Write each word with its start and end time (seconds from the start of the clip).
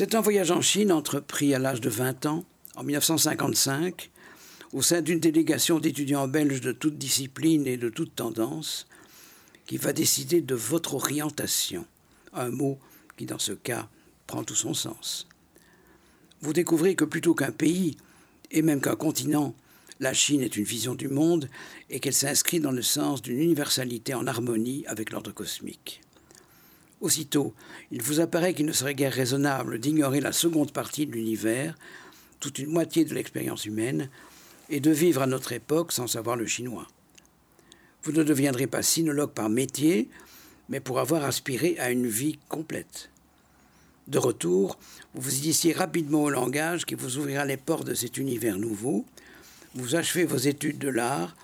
C'est 0.00 0.14
un 0.14 0.22
voyage 0.22 0.50
en 0.50 0.62
Chine 0.62 0.92
entrepris 0.92 1.54
à 1.54 1.58
l'âge 1.58 1.82
de 1.82 1.90
20 1.90 2.24
ans, 2.24 2.46
en 2.74 2.84
1955, 2.84 4.08
au 4.72 4.80
sein 4.80 5.02
d'une 5.02 5.20
délégation 5.20 5.78
d'étudiants 5.78 6.26
belges 6.26 6.62
de 6.62 6.72
toute 6.72 6.96
discipline 6.96 7.66
et 7.66 7.76
de 7.76 7.90
toute 7.90 8.14
tendance, 8.14 8.86
qui 9.66 9.76
va 9.76 9.92
décider 9.92 10.40
de 10.40 10.54
votre 10.54 10.94
orientation, 10.94 11.84
un 12.32 12.48
mot 12.48 12.78
qui 13.18 13.26
dans 13.26 13.38
ce 13.38 13.52
cas 13.52 13.90
prend 14.26 14.42
tout 14.42 14.54
son 14.54 14.72
sens. 14.72 15.28
Vous 16.40 16.54
découvrez 16.54 16.94
que 16.94 17.04
plutôt 17.04 17.34
qu'un 17.34 17.52
pays, 17.52 17.98
et 18.50 18.62
même 18.62 18.80
qu'un 18.80 18.96
continent, 18.96 19.54
la 20.00 20.14
Chine 20.14 20.40
est 20.40 20.56
une 20.56 20.64
vision 20.64 20.94
du 20.94 21.08
monde 21.08 21.50
et 21.90 22.00
qu'elle 22.00 22.14
s'inscrit 22.14 22.60
dans 22.60 22.72
le 22.72 22.80
sens 22.80 23.20
d'une 23.20 23.38
universalité 23.38 24.14
en 24.14 24.26
harmonie 24.26 24.82
avec 24.86 25.10
l'ordre 25.10 25.32
cosmique. 25.32 26.00
Aussitôt, 27.00 27.54
il 27.90 28.02
vous 28.02 28.20
apparaît 28.20 28.52
qu'il 28.52 28.66
ne 28.66 28.72
serait 28.72 28.94
guère 28.94 29.12
raisonnable 29.12 29.78
d'ignorer 29.78 30.20
la 30.20 30.32
seconde 30.32 30.72
partie 30.72 31.06
de 31.06 31.12
l'univers, 31.12 31.74
toute 32.40 32.58
une 32.58 32.70
moitié 32.70 33.04
de 33.04 33.14
l'expérience 33.14 33.64
humaine, 33.64 34.10
et 34.68 34.80
de 34.80 34.90
vivre 34.90 35.22
à 35.22 35.26
notre 35.26 35.52
époque 35.52 35.92
sans 35.92 36.06
savoir 36.06 36.36
le 36.36 36.46
chinois. 36.46 36.86
Vous 38.02 38.12
ne 38.12 38.22
deviendrez 38.22 38.66
pas 38.66 38.82
sinologue 38.82 39.32
par 39.32 39.48
métier, 39.48 40.08
mais 40.68 40.80
pour 40.80 41.00
avoir 41.00 41.24
aspiré 41.24 41.76
à 41.78 41.90
une 41.90 42.06
vie 42.06 42.38
complète. 42.48 43.10
De 44.06 44.18
retour, 44.18 44.78
vous 45.14 45.22
vous 45.22 45.38
initiez 45.38 45.72
rapidement 45.72 46.24
au 46.24 46.30
langage 46.30 46.84
qui 46.84 46.94
vous 46.94 47.16
ouvrira 47.16 47.44
les 47.44 47.56
portes 47.56 47.86
de 47.86 47.94
cet 47.94 48.18
univers 48.18 48.58
nouveau, 48.58 49.06
vous 49.74 49.96
achevez 49.96 50.24
vos 50.24 50.36
études 50.36 50.78
de 50.78 50.88
l'art 50.88 51.34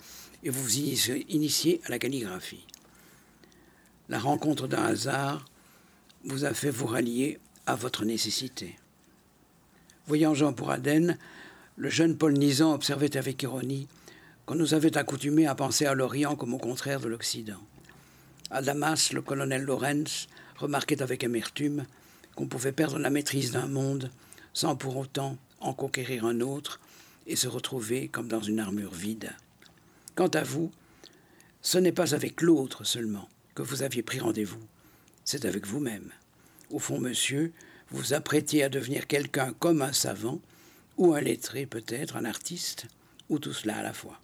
et 0.43 0.51
vous 0.51 0.63
vous 0.63 0.79
initiez 0.79 1.81
à 1.87 1.91
la 1.91 1.99
calligraphie 1.99 2.67
la 4.09 4.19
rencontre 4.19 4.69
d'un 4.69 4.85
hasard 4.85 5.45
vous 6.25 6.45
a 6.45 6.55
fait 6.55 6.71
vous 6.71 6.87
rallier 6.87 7.39
à 7.67 7.75
votre 7.75 8.05
nécessité. 8.05 8.77
Voyant 10.07 10.35
Jean 10.35 10.53
pour 10.53 10.71
Aden, 10.71 11.19
le 11.77 11.91
jeune 11.91 12.17
Paul 12.17 12.33
Nizan 12.33 12.73
observait 12.73 13.17
avec 13.17 13.43
ironie 13.43 13.89
qu'on 14.47 14.55
nous 14.55 14.75
avait 14.75 14.97
accoutumés 14.97 15.47
à 15.47 15.55
penser 15.55 15.87
à 15.87 15.95
l'Orient 15.95 16.37
comme 16.37 16.55
au 16.55 16.59
contraire 16.59 17.01
de 17.01 17.09
l'Occident. 17.09 17.61
À 18.51 18.63
Damas, 18.63 19.13
le 19.13 19.21
colonel 19.23 19.63
Lorenz 19.63 20.29
remarquait 20.57 21.03
avec 21.03 21.25
amertume 21.25 21.85
qu'on 22.37 22.47
pouvait 22.47 22.73
perdre 22.73 22.99
la 22.99 23.11
maîtrise 23.11 23.51
d'un 23.51 23.67
monde 23.67 24.11
sans 24.53 24.77
pour 24.77 24.97
autant 24.97 25.37
en 25.61 25.75
conquérir 25.75 26.25
un 26.25 26.41
autre 26.41 26.81
et 27.27 27.37
se 27.37 27.49
retrouver 27.49 28.09
comme 28.09 28.29
dans 28.29 28.41
une 28.41 28.61
armure 28.61 28.95
vide. 28.95 29.33
Quant 30.15 30.29
à 30.29 30.43
vous, 30.43 30.71
ce 31.61 31.79
n'est 31.79 31.93
pas 31.93 32.15
avec 32.15 32.41
l'autre 32.41 32.85
seulement, 32.85 33.29
que 33.55 33.63
vous 33.63 33.83
aviez 33.83 34.03
pris 34.03 34.21
rendez-vous. 34.21 34.63
C'est 35.27 35.45
avec 35.45 35.67
vous-même. 35.67 36.13
Au 36.71 36.79
fond, 36.79 37.01
monsieur, 37.01 37.53
vous 37.91 37.99
vous 37.99 38.15
apprêtiez 38.15 38.63
à 38.63 38.69
devenir 38.69 39.09
quelqu'un 39.09 39.53
comme 39.59 39.83
un 39.83 39.93
savant, 39.93 40.41
ou 40.99 41.15
un 41.15 41.21
lettré 41.21 41.67
peut-être, 41.67 42.17
un 42.17 42.25
artiste, 42.25 42.87
ou 43.29 43.41
tout 43.41 43.53
cela 43.53 43.79
à 43.79 43.83
la 43.83 43.93
fois. 43.93 44.21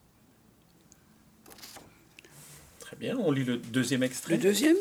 Très 2.79 2.95
bien, 2.95 3.19
on 3.19 3.33
lit 3.33 3.43
le 3.43 3.57
deuxième 3.57 4.05
extrait. 4.05 4.37
Le 4.37 4.43
deuxième? 4.43 4.77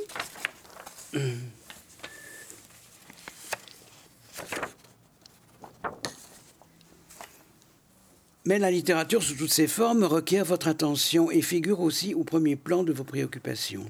Mais 8.46 8.60
la 8.60 8.70
littérature 8.70 9.24
sous 9.24 9.36
toutes 9.36 9.52
ses 9.52 9.68
formes 9.68 10.04
requiert 10.04 10.46
votre 10.46 10.68
attention 10.68 11.32
et 11.32 11.42
figure 11.42 11.80
aussi 11.80 12.14
au 12.14 12.24
premier 12.24 12.56
plan 12.56 12.84
de 12.84 12.94
vos 12.94 13.04
préoccupations. 13.04 13.90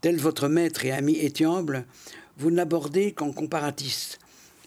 Tel 0.00 0.16
votre 0.16 0.46
maître 0.46 0.84
et 0.84 0.92
ami 0.92 1.16
Étiamble, 1.16 1.84
vous 2.36 2.52
n'abordez 2.52 3.10
qu'en 3.10 3.32
comparatiste, 3.32 4.20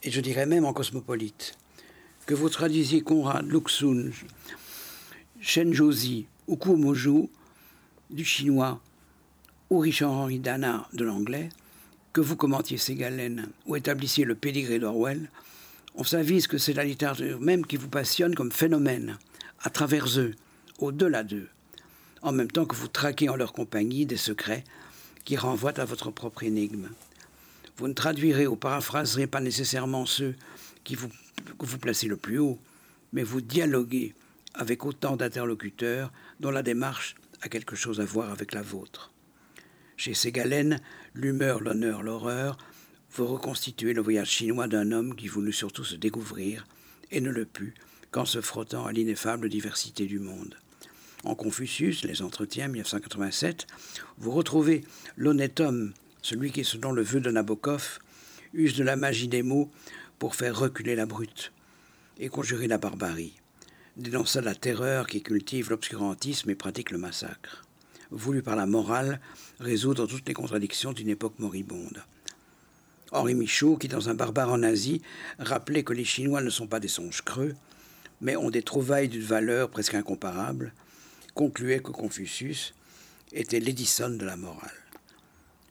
et 0.04 0.12
je 0.12 0.20
dirais 0.20 0.46
même 0.46 0.66
en 0.66 0.74
cosmopolite. 0.74 1.58
Que 2.26 2.34
vous 2.34 2.50
traduisiez 2.50 3.00
Conrad, 3.00 3.50
Luxun, 3.50 4.10
Shenjozi 5.40 6.26
ou 6.48 6.58
Kuomoju 6.58 7.30
du 8.10 8.26
chinois, 8.26 8.82
ou 9.70 9.80
Richard-Henri 9.80 10.40
Dana 10.40 10.90
de 10.92 11.06
l'anglais, 11.06 11.48
que 12.12 12.20
vous 12.20 12.36
commentiez 12.36 12.78
Ségalen 12.78 13.48
ou 13.66 13.78
établissiez 13.78 14.26
le 14.26 14.36
pédigré 14.36 14.80
d'Orwell, 14.80 15.30
on 15.96 16.04
s'avise 16.04 16.48
que 16.48 16.58
c'est 16.58 16.74
la 16.74 16.84
littérature 16.84 17.40
même 17.40 17.66
qui 17.66 17.78
vous 17.78 17.88
passionne 17.88 18.36
comme 18.36 18.52
phénomène, 18.52 19.18
à 19.62 19.70
travers 19.70 20.20
eux, 20.20 20.34
au-delà 20.80 21.24
d'eux, 21.24 21.48
en 22.22 22.34
même 22.34 22.52
temps 22.52 22.66
que 22.66 22.76
vous 22.76 22.90
traquez 22.90 23.30
en 23.30 23.38
leur 23.38 23.54
compagnie 23.54 24.06
des 24.06 24.18
secrets 24.18 24.66
qui 25.24 25.38
renvoient 25.38 25.80
à 25.80 25.86
votre 25.86 26.12
propre 26.12 26.44
énigme. 26.44 26.90
Vous 27.78 27.88
ne 27.88 27.94
traduirez 27.94 28.48
ou 28.48 28.56
paraphraserez 28.56 29.28
pas 29.28 29.42
nécessairement 29.42 30.06
ceux 30.06 30.36
qui 30.84 30.96
vous, 30.96 31.10
que 31.58 31.66
vous 31.66 31.78
placez 31.78 32.08
le 32.08 32.18
plus 32.18 32.40
haut, 32.40 32.60
mais 33.14 33.24
vous 33.24 33.42
dialoguez 33.42 34.14
avec 34.54 34.86
autant 34.86 35.16
d'interlocuteurs 35.16 36.12
dont 36.40 36.52
la 36.52 36.64
démarche 36.64 37.16
a 37.42 37.50
quelque 37.50 37.76
chose 37.76 38.00
à 38.00 38.06
voir 38.06 38.32
avec 38.32 38.54
la 38.54 38.62
vôtre. 38.62 39.12
Chez 39.98 40.14
Ségalen, 40.14 40.80
l'humeur, 41.14 41.62
l'honneur, 41.62 42.04
l'horreur, 42.04 42.58
vous 43.14 43.28
reconstituez 43.28 43.94
le 43.94 44.02
voyage 44.02 44.30
chinois 44.30 44.68
d'un 44.68 44.92
homme 44.92 45.16
qui 45.16 45.28
voulut 45.28 45.54
surtout 45.54 45.84
se 45.84 45.96
découvrir 45.96 46.66
et 47.12 47.22
ne 47.22 47.30
le 47.30 47.46
put 47.46 47.74
qu'en 48.10 48.26
se 48.26 48.42
frottant 48.42 48.86
à 48.86 48.92
l'ineffable 48.92 49.50
diversité 49.50 50.06
du 50.06 50.20
monde. 50.20 50.56
En 51.24 51.36
Confucius, 51.36 52.04
les 52.04 52.24
entretiens 52.24 52.68
1987, 52.68 53.68
vous 54.18 54.32
retrouvez 54.32 54.84
l'honnête 55.18 55.60
homme, 55.60 55.94
celui 56.24 56.52
qui, 56.52 56.64
selon 56.64 56.92
le 56.92 57.04
vœu 57.04 57.20
de 57.20 57.30
Nabokov, 57.30 58.00
use 58.54 58.76
de 58.76 58.84
la 58.84 58.96
magie 58.96 59.28
des 59.28 59.44
mots 59.44 59.72
pour 60.18 60.36
faire 60.36 60.58
reculer 60.58 60.96
la 60.96 61.06
brute 61.06 61.52
et 62.18 62.30
conjurer 62.30 62.68
la 62.68 62.80
barbarie, 62.80 63.34
dénonça 63.98 64.42
la 64.42 64.56
terreur 64.56 65.06
qui 65.06 65.22
cultive 65.22 65.70
l'obscurantisme 65.70 66.50
et 66.50 66.56
pratique 66.56 66.90
le 66.90 66.98
massacre, 66.98 67.66
voulu 68.10 68.42
par 68.42 68.56
la 68.56 68.66
morale 68.66 69.22
résoudre 69.60 70.08
toutes 70.08 70.28
les 70.28 70.34
contradictions 70.34 70.92
d'une 70.92 71.10
époque 71.10 71.38
moribonde. 71.38 72.04
Henri 73.12 73.36
Michaud, 73.36 73.78
qui 73.78 73.88
dans 73.88 74.10
un 74.10 74.16
barbare 74.16 74.52
en 74.52 74.64
Asie 74.64 75.04
rappelait 75.38 75.84
que 75.84 75.94
les 75.94 76.06
Chinois 76.06 76.42
ne 76.42 76.50
sont 76.50 76.68
pas 76.68 76.80
des 76.80 76.88
songes 76.88 77.22
creux, 77.22 77.54
mais 78.22 78.36
ont 78.36 78.50
des 78.50 78.64
trouvailles 78.64 79.10
d'une 79.10 79.22
valeur 79.22 79.70
presque 79.70 79.96
incomparable, 79.96 80.74
concluait 81.34 81.80
que 81.80 81.92
Confucius 81.92 82.74
était 83.34 83.60
l'Edison 83.60 84.10
de 84.10 84.26
la 84.26 84.36
morale. 84.36 84.72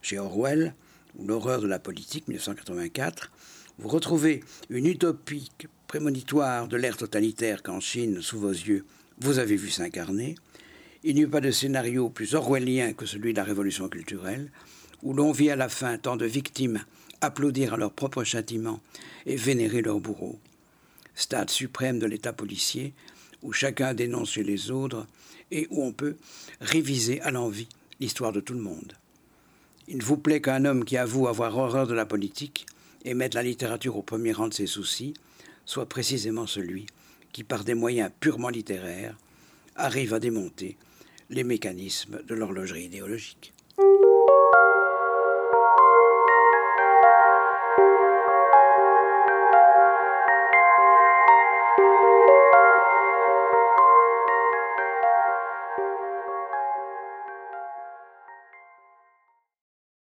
Chez 0.03 0.19
Orwell, 0.19 0.75
ou 1.17 1.27
L'horreur 1.27 1.61
de 1.61 1.67
la 1.67 1.79
politique, 1.79 2.29
1984, 2.29 3.31
vous 3.79 3.89
retrouvez 3.89 4.43
une 4.69 4.87
utopie 4.87 5.51
prémonitoire 5.87 6.69
de 6.69 6.77
l'ère 6.77 6.97
totalitaire 6.97 7.63
qu'en 7.63 7.81
Chine, 7.81 8.23
sous 8.23 8.39
vos 8.39 8.51
yeux, 8.51 8.85
vous 9.19 9.39
avez 9.39 9.57
vu 9.57 9.71
s'incarner. 9.71 10.37
Il 11.03 11.17
n'y 11.17 11.23
eut 11.23 11.29
pas 11.29 11.41
de 11.41 11.51
scénario 11.51 12.09
plus 12.11 12.35
orwellien 12.35 12.93
que 12.93 13.07
celui 13.07 13.33
de 13.33 13.39
la 13.39 13.45
révolution 13.45 13.89
culturelle, 13.89 14.51
où 15.03 15.13
l'on 15.15 15.33
vit 15.33 15.51
à 15.51 15.57
la 15.57 15.69
fin 15.69 15.99
tant 15.99 16.17
de 16.17 16.27
victimes 16.27 16.85
applaudir 17.21 17.75
à 17.75 17.77
leur 17.77 17.93
propre 17.93 18.25
châtiment 18.25 18.81
et 19.27 19.37
vénérer 19.37 19.83
leurs 19.83 20.01
bourreaux. 20.01 20.39
Stade 21.15 21.51
suprême 21.51 21.99
de 21.99 22.07
l'État 22.07 22.33
policier, 22.33 22.95
où 23.43 23.53
chacun 23.53 23.95
dénonce 23.95 24.37
les 24.37 24.71
autres 24.71 25.07
et 25.51 25.67
où 25.71 25.83
on 25.83 25.93
peut 25.93 26.17
réviser 26.61 27.21
à 27.23 27.31
l'envie 27.31 27.69
l'histoire 27.99 28.33
de 28.33 28.41
tout 28.41 28.55
le 28.55 28.61
monde. 28.61 28.95
Il 29.89 30.03
vous 30.03 30.17
plaît 30.17 30.41
qu'un 30.41 30.65
homme 30.65 30.85
qui 30.85 30.97
avoue 30.97 31.29
avoir 31.29 31.57
horreur 31.57 31.87
de 31.87 31.95
la 31.95 32.07
politique 32.07 32.67
et 33.05 33.15
mettre 33.15 33.37
la 33.37 33.43
littérature 33.43 33.97
au 33.97 34.03
premier 34.03 34.33
rang 34.33 34.49
de 34.49 34.55
ses 34.55 34.67
soucis 34.67 35.15
soit 35.65 35.89
précisément 35.89 36.47
celui 36.47 36.87
qui, 37.33 37.45
par 37.45 37.65
des 37.65 37.75
moyens 37.75 38.11
purement 38.21 38.49
littéraires, 38.49 39.17
arrive 39.77 40.15
à 40.15 40.21
démonter 40.21 40.77
les 41.29 41.45
mécanismes 41.45 42.23
de 42.27 42.35
l'horlogerie 42.35 42.85
idéologique. 42.85 43.53